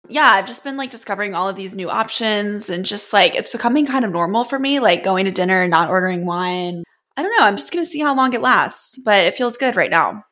[0.09, 3.51] Yeah, I've just been like discovering all of these new options and just like it's
[3.51, 6.83] becoming kind of normal for me, like going to dinner and not ordering wine.
[7.16, 7.44] I don't know.
[7.44, 10.25] I'm just going to see how long it lasts, but it feels good right now.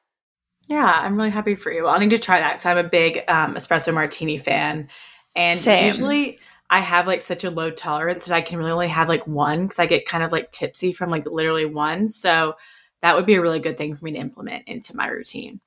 [0.68, 1.86] Yeah, I'm really happy for you.
[1.86, 4.88] I'll need to try that because I'm a big um, espresso martini fan.
[5.34, 5.86] And Same.
[5.86, 6.38] usually
[6.70, 9.62] I have like such a low tolerance that I can really only have like one
[9.62, 12.08] because I get kind of like tipsy from like literally one.
[12.08, 12.56] So
[13.02, 15.60] that would be a really good thing for me to implement into my routine.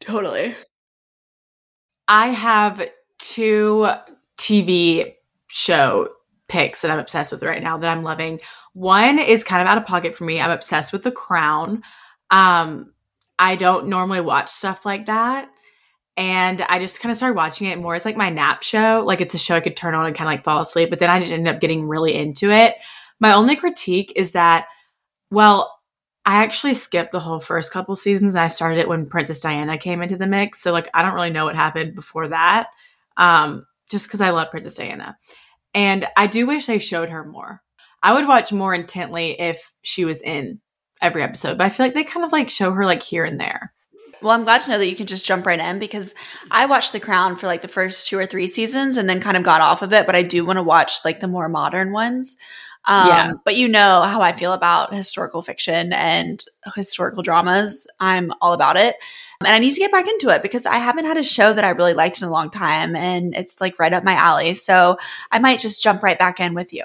[0.00, 0.54] Totally.
[2.12, 3.88] I have two
[4.36, 5.14] TV
[5.46, 6.10] show
[6.46, 8.38] picks that I'm obsessed with right now that I'm loving.
[8.74, 10.38] One is kind of out of pocket for me.
[10.38, 11.82] I'm obsessed with The Crown.
[12.30, 12.92] Um,
[13.38, 15.48] I don't normally watch stuff like that
[16.18, 19.02] and I just kind of started watching it more as like my nap show.
[19.06, 20.98] Like it's a show I could turn on and kind of like fall asleep, but
[20.98, 22.74] then I just ended up getting really into it.
[23.20, 24.66] My only critique is that,
[25.30, 25.80] well,
[26.24, 28.36] I actually skipped the whole first couple seasons.
[28.36, 30.60] I started it when Princess Diana came into the mix.
[30.60, 32.68] So like I don't really know what happened before that.
[33.16, 35.16] Um, just because I love Princess Diana.
[35.74, 37.62] And I do wish they showed her more.
[38.02, 40.60] I would watch more intently if she was in
[41.00, 43.40] every episode, but I feel like they kind of like show her like here and
[43.40, 43.72] there.
[44.20, 46.14] Well, I'm glad to know that you can just jump right in because
[46.50, 49.36] I watched The Crown for like the first two or three seasons and then kind
[49.36, 50.06] of got off of it.
[50.06, 52.36] But I do want to watch like the more modern ones.
[52.84, 53.32] Um, yeah.
[53.44, 57.86] But you know how I feel about historical fiction and historical dramas.
[58.00, 58.96] I'm all about it.
[59.40, 61.64] And I need to get back into it because I haven't had a show that
[61.64, 62.94] I really liked in a long time.
[62.94, 64.54] And it's like right up my alley.
[64.54, 64.98] So
[65.30, 66.84] I might just jump right back in with you.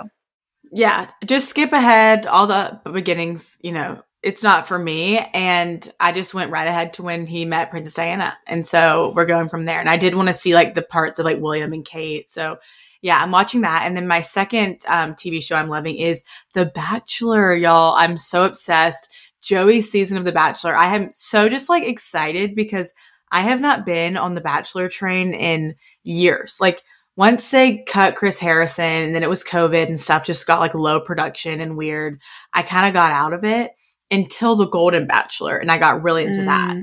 [0.71, 1.09] Yeah.
[1.25, 5.19] Just skip ahead all the beginnings, you know, it's not for me.
[5.33, 8.37] And I just went right ahead to when he met Princess Diana.
[8.47, 9.79] And so we're going from there.
[9.79, 12.27] And I did want to see like the parts of like William and Kate.
[12.27, 12.57] So
[13.01, 13.83] yeah, I'm watching that.
[13.85, 17.95] And then my second um, TV show I'm loving is The Bachelor, y'all.
[17.95, 19.09] I'm so obsessed.
[19.41, 20.75] Joey's season of The Bachelor.
[20.75, 22.93] I am so just like excited because
[23.31, 26.57] I have not been on The Bachelor train in years.
[26.59, 26.81] Like,
[27.17, 30.75] once they cut Chris Harrison and then it was COVID and stuff just got like
[30.75, 32.21] low production and weird,
[32.53, 33.71] I kind of got out of it
[34.11, 36.45] until the Golden Bachelor, and I got really into mm.
[36.45, 36.77] that.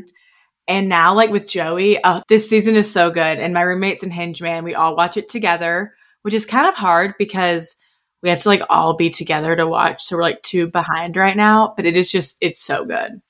[0.66, 3.38] And now, like with Joey, oh, this season is so good.
[3.38, 6.74] And my roommates and Hinge Man, we all watch it together, which is kind of
[6.74, 7.76] hard because
[8.22, 10.02] we have to like all be together to watch.
[10.02, 13.20] So we're like two behind right now, but it is just, it's so good.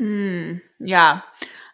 [0.00, 1.22] Mm, yeah.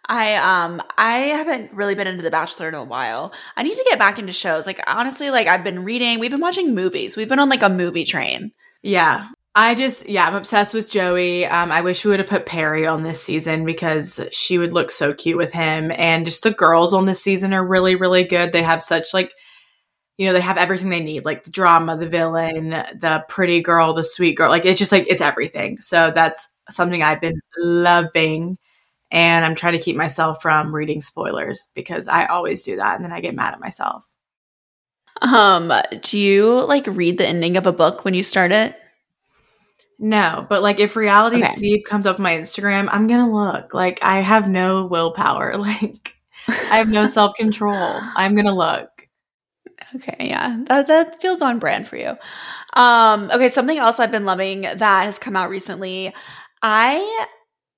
[0.06, 3.34] I um I haven't really been into The Bachelor in a while.
[3.56, 4.66] I need to get back into shows.
[4.66, 7.16] Like honestly, like I've been reading, we've been watching movies.
[7.16, 8.52] We've been on like a movie train.
[8.82, 9.28] Yeah.
[9.54, 11.44] I just, yeah, I'm obsessed with Joey.
[11.44, 14.90] Um, I wish we would have put Perry on this season because she would look
[14.90, 15.92] so cute with him.
[15.94, 18.52] And just the girls on this season are really, really good.
[18.52, 19.34] They have such like,
[20.20, 23.94] you know, they have everything they need, like the drama, the villain, the pretty girl,
[23.94, 24.50] the sweet girl.
[24.50, 25.80] Like it's just like it's everything.
[25.80, 28.59] So that's something I've been loving.
[29.11, 33.04] And I'm trying to keep myself from reading spoilers because I always do that and
[33.04, 34.06] then I get mad at myself.
[35.22, 38.78] Um, do you like read the ending of a book when you start it?
[39.98, 41.54] No, but like if reality okay.
[41.54, 43.72] Steve comes up on my Instagram, I'm gonna look.
[43.72, 45.56] Like I have no willpower.
[45.56, 46.14] Like
[46.70, 48.00] I have no self control.
[48.16, 48.99] I'm gonna look.
[49.94, 50.59] Okay, yeah.
[50.66, 52.16] That that feels on brand for you.
[52.75, 56.14] Um, okay, something else I've been loving that has come out recently.
[56.62, 57.27] I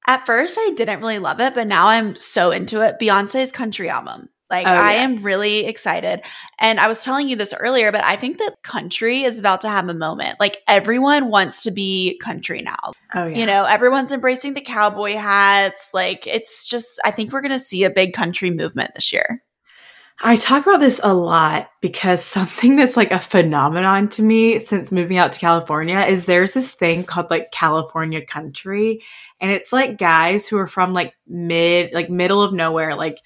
[0.07, 2.97] at first I didn't really love it, but now I'm so into it.
[3.01, 4.29] Beyonce's country album.
[4.51, 6.21] Like, oh, I am really excited.
[6.59, 9.71] And I was telling you this earlier, but I think that country is about to
[9.71, 10.39] have a moment.
[10.39, 12.93] Like, everyone wants to be country now.
[13.15, 13.39] Oh, yeah.
[13.39, 15.93] You know, everyone's embracing the cowboy hats.
[15.95, 19.43] Like, it's just, I think we're going to see a big country movement this year.
[20.25, 24.93] I talk about this a lot because something that's like a phenomenon to me since
[24.93, 29.03] moving out to California is there's this thing called like California country.
[29.41, 33.19] And it's like guys who are from like mid, like middle of nowhere, like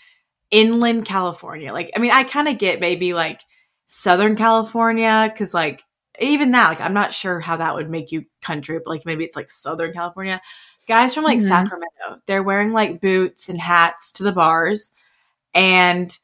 [0.51, 1.73] inland California.
[1.73, 3.43] Like, I mean, I kind of get maybe like
[3.87, 5.83] Southern California because like
[6.19, 9.25] even that, like, I'm not sure how that would make you country, but like maybe
[9.25, 10.41] it's like Southern California.
[10.89, 11.49] Guys from like mm-hmm.
[11.49, 14.93] Sacramento, they're wearing like boots and hats to the bars.
[15.53, 16.17] And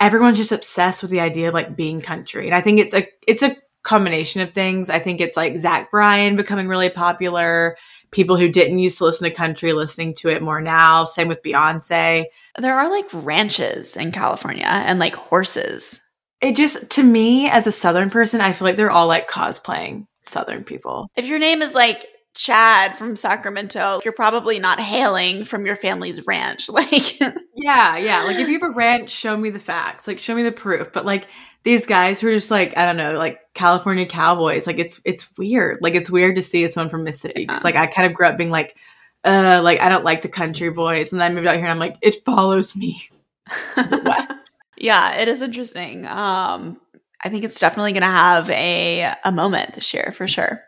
[0.00, 2.46] everyone's just obsessed with the idea of like being country.
[2.46, 4.90] And I think it's a it's a combination of things.
[4.90, 7.76] I think it's like Zach Bryan becoming really popular,
[8.10, 11.04] people who didn't used to listen to country listening to it more now.
[11.04, 12.24] Same with Beyonce.
[12.58, 16.00] There are like ranches in California and like horses.
[16.40, 20.06] It just to me as a southern person, I feel like they're all like cosplaying
[20.22, 21.08] southern people.
[21.16, 26.26] If your name is like Chad from Sacramento, you're probably not hailing from your family's
[26.26, 26.68] ranch.
[26.76, 27.18] Like,
[27.54, 28.22] yeah, yeah.
[28.24, 30.06] Like, if you have a ranch, show me the facts.
[30.06, 30.92] Like, show me the proof.
[30.92, 31.28] But like
[31.62, 34.66] these guys who are just like, I don't know, like California cowboys.
[34.66, 35.78] Like, it's it's weird.
[35.80, 37.46] Like, it's weird to see someone from Mississippi.
[37.46, 38.76] Because like I kind of grew up being like,
[39.24, 41.72] uh, like I don't like the country boys, and then I moved out here and
[41.72, 43.00] I'm like, it follows me
[43.76, 44.50] to the west.
[44.76, 46.06] yeah, it is interesting.
[46.06, 46.78] Um,
[47.24, 50.62] I think it's definitely going to have a a moment this year for sure.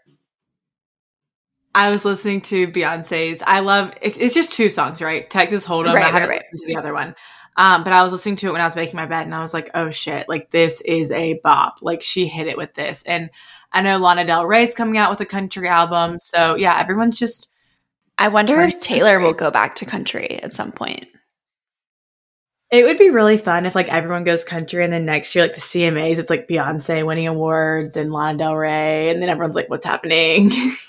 [1.79, 3.41] I was listening to Beyonce's.
[3.47, 5.31] I love it's just two songs, right?
[5.31, 5.95] Texas Hold'em.
[5.95, 7.15] Right, I haven't right, listened to the other one,
[7.57, 9.41] um, but I was listening to it when I was making my bed, and I
[9.41, 10.29] was like, "Oh shit!
[10.29, 11.79] Like this is a bop.
[11.81, 13.31] Like she hit it with this." And
[13.71, 17.47] I know Lana Del Rey's coming out with a country album, so yeah, everyone's just.
[18.19, 21.07] I wonder if Taylor will go back to country at some point.
[22.73, 25.55] It would be really fun if like everyone goes country and then next year like
[25.55, 29.71] the CMAs it's like Beyonce winning awards and Lana Del Rey and then everyone's like
[29.71, 30.51] what's happening?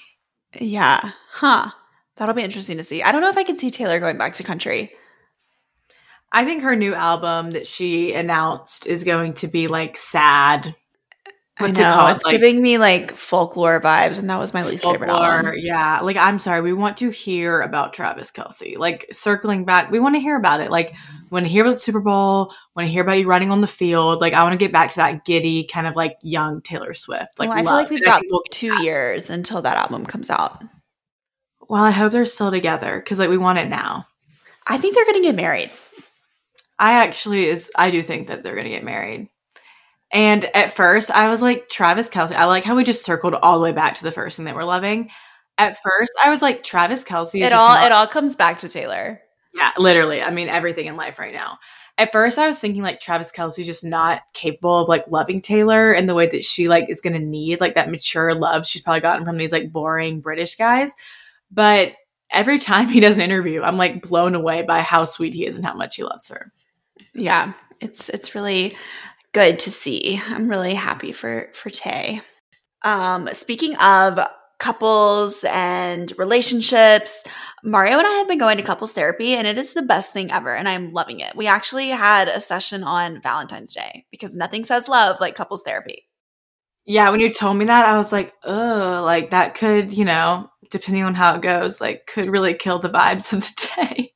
[0.58, 1.12] Yeah.
[1.32, 1.72] Huh.
[2.16, 3.02] That'll be interesting to see.
[3.02, 4.92] I don't know if I can see Taylor going back to country.
[6.32, 10.76] I think her new album that she announced is going to be like sad.
[11.60, 12.16] What's I know, it called?
[12.16, 15.54] It's like, giving me like folklore vibes, and that was my least folklore, favorite album.
[15.58, 18.78] Yeah, like I'm sorry, we want to hear about Travis Kelce.
[18.78, 20.72] Like circling back, we want to hear about it.
[20.72, 20.96] Like
[21.30, 23.68] want to hear about the Super Bowl, want to hear about you running on the
[23.68, 24.22] field.
[24.22, 27.38] Like I want to get back to that giddy kind of like young Taylor Swift.
[27.38, 28.84] Like well, I feel like we've got we'll two back.
[28.84, 30.64] years until that album comes out.
[31.68, 34.08] Well, I hope they're still together because like we want it now.
[34.66, 35.72] I think they're going to get married.
[36.80, 39.28] I actually is I do think that they're going to get married.
[40.12, 42.34] And at first, I was like, Travis Kelce.
[42.34, 44.56] I like how we just circled all the way back to the first thing that
[44.56, 45.10] we're loving.
[45.58, 47.44] At first, I was like, Travis Kelce.
[47.44, 49.22] it all not- it all comes back to Taylor.
[49.54, 50.22] Yeah, literally.
[50.22, 51.60] I mean, everything in life right now.
[51.98, 55.92] At first, I was thinking like Travis Kelce's just not capable of like loving Taylor
[55.92, 59.02] in the way that she like is gonna need like that mature love she's probably
[59.02, 60.94] gotten from these like boring British guys.
[61.52, 61.94] But
[62.32, 65.58] every time he does an interview, I'm like blown away by how sweet he is
[65.58, 66.54] and how much he loves her.
[67.14, 68.78] Yeah, it's it's really
[69.34, 70.22] good to see.
[70.28, 72.22] I'm really happy for for Tay.
[72.84, 74.20] Um, speaking of
[74.60, 77.24] couples and relationships,
[77.64, 80.32] Mario and I have been going to couples therapy and it is the best thing
[80.32, 81.36] ever and I'm loving it.
[81.36, 86.06] We actually had a session on Valentine's Day because nothing says love like couples therapy.
[86.86, 90.50] Yeah, when you told me that, I was like, oh, like that could, you know,
[90.72, 94.09] depending on how it goes, like could really kill the vibes of the day.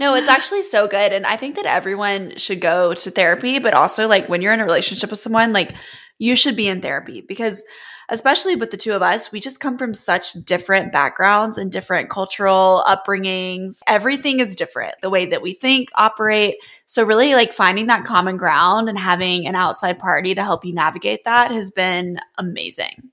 [0.00, 1.12] No, it's actually so good.
[1.12, 4.60] And I think that everyone should go to therapy, but also like when you're in
[4.60, 5.74] a relationship with someone, like
[6.18, 7.62] you should be in therapy because
[8.08, 12.08] especially with the two of us, we just come from such different backgrounds and different
[12.08, 13.80] cultural upbringings.
[13.86, 16.56] Everything is different, the way that we think, operate.
[16.86, 20.72] So, really, like finding that common ground and having an outside party to help you
[20.72, 23.10] navigate that has been amazing.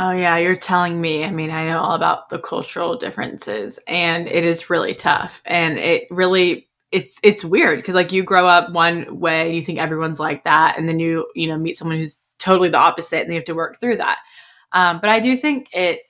[0.00, 1.24] Oh, yeah, you're telling me.
[1.24, 5.42] I mean, I know all about the cultural differences, and it is really tough.
[5.44, 9.60] And it really, it's it's weird because like you grow up one way and you
[9.60, 13.22] think everyone's like that, and then you you know meet someone who's totally the opposite,
[13.22, 14.18] and you have to work through that.
[14.72, 16.00] Um, but I do think it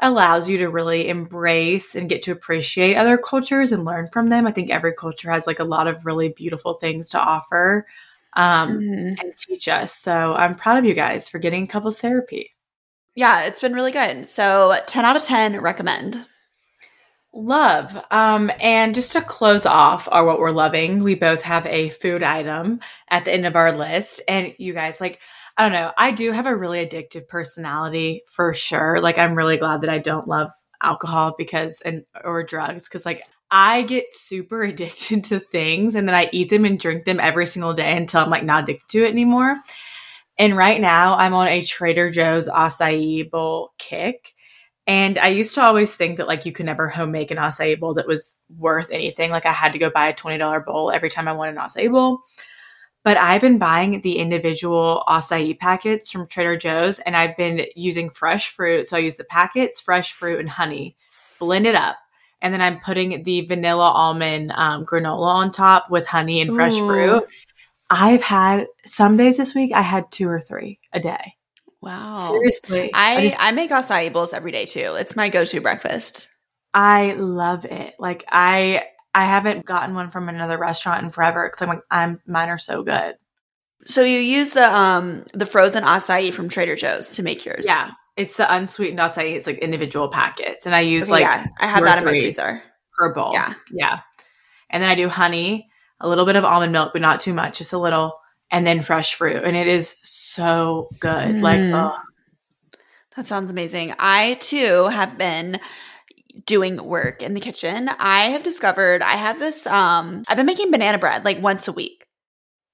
[0.00, 4.46] allows you to really embrace and get to appreciate other cultures and learn from them.
[4.46, 7.86] I think every culture has like a lot of really beautiful things to offer
[8.34, 9.20] um, mm-hmm.
[9.20, 9.92] and teach us.
[9.94, 12.52] So I'm proud of you guys for getting couples therapy.
[13.14, 14.26] Yeah, it's been really good.
[14.26, 16.24] So 10 out of 10 recommend.
[17.34, 17.96] Love.
[18.10, 22.22] Um, and just to close off our what we're loving, we both have a food
[22.22, 24.20] item at the end of our list.
[24.28, 25.18] And you guys, like,
[25.56, 29.00] I don't know, I do have a really addictive personality for sure.
[29.00, 30.50] Like, I'm really glad that I don't love
[30.82, 36.14] alcohol because and or drugs because like I get super addicted to things and then
[36.14, 39.04] I eat them and drink them every single day until I'm like not addicted to
[39.04, 39.56] it anymore.
[40.38, 44.34] And right now, I'm on a Trader Joe's acai bowl kick.
[44.86, 47.78] And I used to always think that like you could never home make an acai
[47.78, 49.30] bowl that was worth anything.
[49.30, 51.90] Like I had to go buy a $20 bowl every time I wanted an acai
[51.90, 52.22] bowl.
[53.04, 58.10] But I've been buying the individual acai packets from Trader Joe's and I've been using
[58.10, 58.88] fresh fruit.
[58.88, 60.96] So I use the packets, fresh fruit, and honey,
[61.38, 61.96] blend it up.
[62.40, 66.74] And then I'm putting the vanilla almond um, granola on top with honey and fresh
[66.74, 66.86] Ooh.
[66.86, 67.28] fruit.
[67.92, 71.34] I've had some days this week, I had two or three a day.
[71.80, 72.14] Wow.
[72.14, 72.90] Seriously.
[72.94, 74.94] I, just- I make acai bowls every day too.
[74.98, 76.28] It's my go to breakfast.
[76.74, 77.94] I love it.
[77.98, 78.84] Like I
[79.14, 82.56] I haven't gotten one from another restaurant in forever because I'm like I'm mine are
[82.58, 83.16] so good.
[83.84, 87.64] So you use the um the frozen acai from Trader Joe's to make yours.
[87.66, 89.34] Yeah, it's the unsweetened acai.
[89.34, 92.12] It's like individual packets, and I use Okay, like yeah, I have that in my
[92.12, 92.62] freezer.
[92.96, 93.32] per bowl.
[93.34, 93.52] Yeah.
[93.70, 93.98] yeah.
[94.70, 95.68] And then I do honey,
[96.02, 98.18] a little bit of almond milk, but not too much, just a little,
[98.50, 101.40] and then fresh fruit, and it is so good.
[101.40, 101.72] Like Mm.
[101.74, 101.98] oh,
[103.16, 103.94] That sounds amazing.
[103.98, 105.60] I too have been
[106.46, 107.90] doing work in the kitchen.
[107.98, 111.72] I have discovered I have this um I've been making banana bread like once a
[111.72, 112.06] week.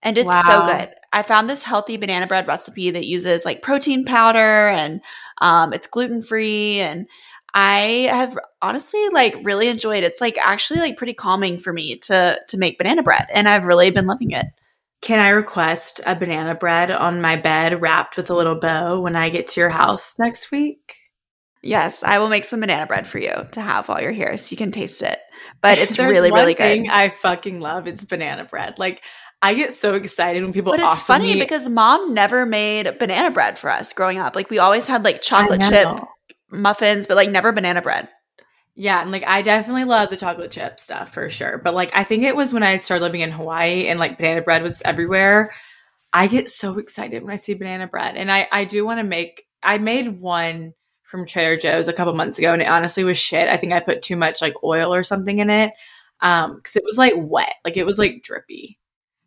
[0.01, 0.91] And it's so good.
[1.13, 5.01] I found this healthy banana bread recipe that uses like protein powder and
[5.41, 7.09] um it's gluten-free and
[7.55, 12.39] I have honestly like really enjoyed it's like actually like pretty calming for me to
[12.47, 14.47] to make banana bread and I've really been loving it.
[15.01, 19.17] can I request a banana bread on my bed wrapped with a little bow when
[19.17, 20.95] I get to your house next week?
[21.63, 24.53] Yes, I will make some banana bread for you to have while you're here so
[24.53, 25.19] you can taste it.
[25.61, 26.89] But it's really really good.
[26.89, 27.89] I fucking love.
[27.89, 28.79] It's banana bread.
[28.79, 29.03] Like
[29.41, 30.73] I get so excited when people.
[30.73, 34.37] But it's funny me- because mom never made banana bread for us growing up.
[34.37, 35.89] Like we always had like chocolate chip
[36.51, 38.09] muffins, but like never banana bread.
[38.75, 41.59] Yeah, and like I definitely love the chocolate chip stuff for sure.
[41.59, 44.43] But like I think it was when I started living in Hawaii and like banana
[44.43, 45.53] bread was everywhere.
[46.13, 49.05] I get so excited when I see banana bread, and I I do want to
[49.05, 49.45] make.
[49.63, 53.49] I made one from Trader Joe's a couple months ago, and it honestly was shit.
[53.49, 55.73] I think I put too much like oil or something in it,
[56.21, 58.79] um, because it was like wet, like it was like drippy.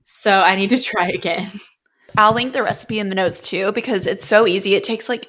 [0.05, 1.51] So I need to try again.
[2.17, 4.75] I'll link the recipe in the notes too because it's so easy.
[4.75, 5.27] It takes like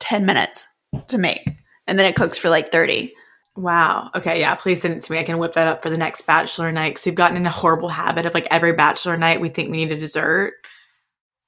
[0.00, 0.66] 10 minutes
[1.08, 1.48] to make
[1.86, 3.14] and then it cooks for like 30.
[3.56, 4.10] Wow.
[4.14, 4.40] Okay.
[4.40, 4.54] Yeah.
[4.56, 5.18] Please send it to me.
[5.18, 7.50] I can whip that up for the next bachelor night because we've gotten in a
[7.50, 10.54] horrible habit of like every bachelor night we think we need a dessert.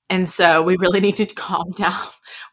[0.08, 1.98] And so we really need to calm down.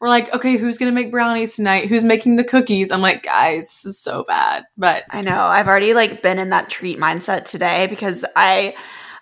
[0.02, 1.88] We're like, okay, who's going to make brownies tonight?
[1.88, 2.92] Who's making the cookies?
[2.92, 4.64] I'm like, guys, this is so bad.
[4.76, 5.46] But I know.
[5.46, 8.76] I've already like been in that treat mindset today because I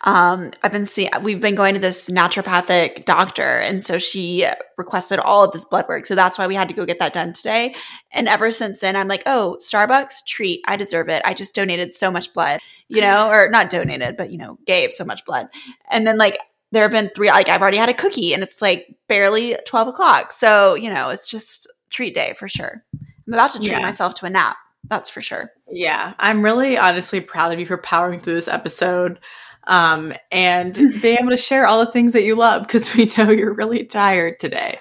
[0.04, 4.48] um I've been seeing we've been going to this naturopathic doctor and so she
[4.78, 6.06] requested all of this blood work.
[6.06, 7.76] So that's why we had to go get that done today.
[8.12, 10.62] And ever since then I'm like, "Oh, Starbucks treat.
[10.68, 11.22] I deserve it.
[11.26, 14.92] I just donated so much blood." You know, or not donated, but you know, gave
[14.92, 15.48] so much blood.
[15.90, 16.38] And then like
[16.74, 19.88] there have been three like I've already had a cookie and it's like barely 12
[19.90, 20.32] o'clock.
[20.34, 22.84] So, you know, it's just treat day for sure.
[23.28, 23.80] I'm about to treat Yeah.
[23.80, 24.58] myself to a nap.
[24.86, 25.52] That's for sure.
[25.72, 29.20] yeah, I'm really honestly proud of you for powering through this episode
[29.66, 33.30] um, and being able to share all the things that you love because we know
[33.30, 34.80] you're really tired today.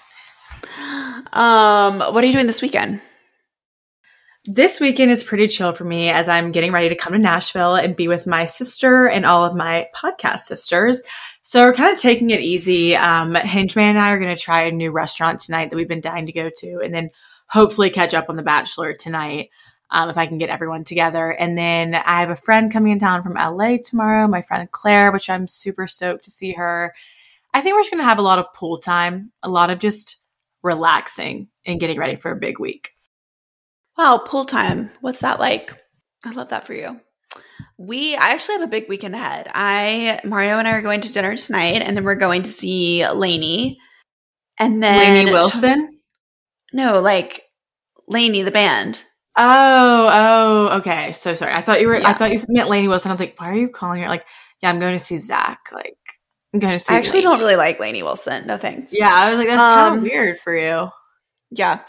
[1.32, 3.00] Um, what are you doing this weekend?
[4.46, 7.76] This weekend is pretty chill for me as I'm getting ready to come to Nashville
[7.76, 11.02] and be with my sister and all of my podcast sisters.
[11.42, 12.96] So we're kind of taking it easy.
[12.96, 16.00] Um, Hingeman and I are going to try a new restaurant tonight that we've been
[16.00, 17.10] dying to go to, and then
[17.48, 19.50] hopefully catch up on The Bachelor tonight
[19.92, 21.30] um, if I can get everyone together.
[21.30, 25.12] And then I have a friend coming in town from LA tomorrow, my friend Claire,
[25.12, 26.94] which I'm super stoked to see her.
[27.52, 29.80] I think we're just going to have a lot of pool time, a lot of
[29.80, 30.18] just
[30.62, 32.90] relaxing and getting ready for a big week.
[33.98, 34.90] Wow, pool time.
[35.00, 35.76] What's that like?
[36.24, 37.00] I love that for you.
[37.76, 39.50] We I actually have a big weekend ahead.
[39.54, 43.06] I Mario and I are going to dinner tonight, and then we're going to see
[43.06, 43.78] LANY.
[44.58, 46.00] And then Lainey Wilson.
[46.72, 47.42] No, like
[48.08, 49.02] LANY, the band.
[49.36, 50.10] Oh,
[50.70, 51.12] oh, okay.
[51.12, 51.52] So sorry.
[51.52, 51.96] I thought you were.
[51.96, 53.10] I thought you meant Lainey Wilson.
[53.10, 54.08] I was like, why are you calling her?
[54.08, 54.26] Like,
[54.62, 55.60] yeah, I'm going to see Zach.
[55.72, 55.96] Like,
[56.52, 56.92] I'm going to see.
[56.94, 57.22] I actually Lainey.
[57.22, 58.46] don't really like Lainey Wilson.
[58.46, 58.92] No thanks.
[58.96, 60.90] Yeah, I was like, that's kind Um, of weird for you.
[61.52, 61.80] Yeah.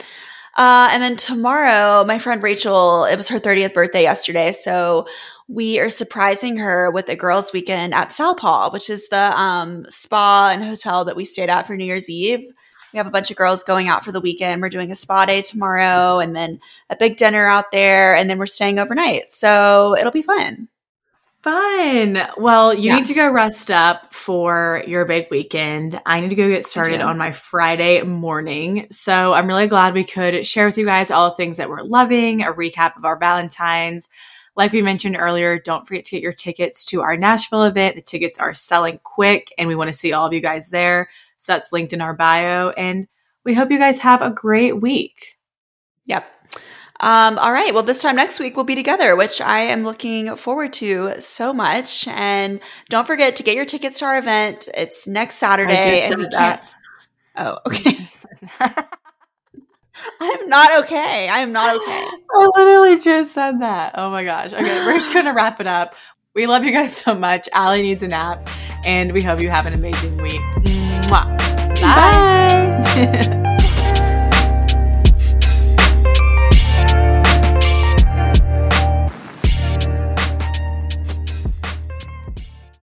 [0.58, 4.52] Uh, and then tomorrow, my friend Rachel, it was her 30th birthday yesterday.
[4.52, 5.08] So
[5.48, 9.86] we are surprising her with a girls' weekend at Sal Paul, which is the um,
[9.90, 12.52] spa and hotel that we stayed at for New Year's Eve.
[12.94, 14.62] We have a bunch of girls going out for the weekend.
[14.62, 18.16] We're doing a spa day tomorrow and then a big dinner out there.
[18.16, 19.32] And then we're staying overnight.
[19.32, 20.68] So it'll be fun.
[21.42, 22.22] Fun.
[22.38, 22.98] Well, you Yeah.
[22.98, 26.00] need to go rest up for your big weekend.
[26.06, 28.86] I need to go get started on my Friday morning.
[28.92, 31.82] So I'm really glad we could share with you guys all the things that we're
[31.82, 34.08] loving, a recap of our Valentine's.
[34.56, 37.96] Like we mentioned earlier, don't forget to get your tickets to our Nashville event.
[37.96, 41.10] The tickets are selling quick, and we want to see all of you guys there.
[41.42, 42.70] So that's linked in our bio.
[42.70, 43.08] And
[43.44, 45.40] we hope you guys have a great week.
[46.06, 46.26] Yep.
[47.00, 47.74] Um, all right.
[47.74, 51.52] Well, this time next week we'll be together, which I am looking forward to so
[51.52, 52.08] much.
[52.08, 54.70] And don't forget to get your tickets to our event.
[54.78, 56.02] It's next Saturday.
[56.04, 56.62] and we can't.
[57.36, 57.98] Oh, okay.
[60.20, 61.28] I'm not okay.
[61.28, 62.08] I am not okay.
[62.36, 63.94] I literally just said that.
[63.96, 64.54] Oh my gosh.
[64.54, 65.96] Okay, we're just gonna wrap it up.
[66.36, 67.50] We love you guys so much.
[67.52, 68.48] Allie needs a nap,
[68.86, 70.81] and we hope you have an amazing week.
[71.10, 71.16] 木
[71.82, 73.38] 拜拜